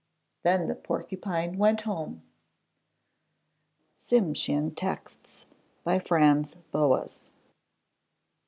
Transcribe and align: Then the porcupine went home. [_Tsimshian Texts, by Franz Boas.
Then 0.41 0.65
the 0.67 0.73
porcupine 0.73 1.59
went 1.59 1.81
home. 1.81 2.23
[_Tsimshian 3.95 4.75
Texts, 4.75 5.45
by 5.83 5.99
Franz 5.99 6.55
Boas. 6.71 7.29